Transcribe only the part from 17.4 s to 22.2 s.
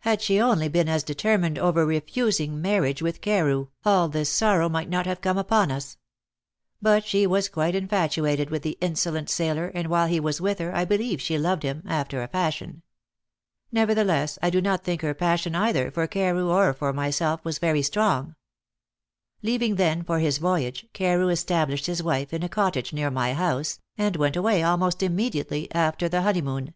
was very strong. Leaving then for his voyage, Carew established his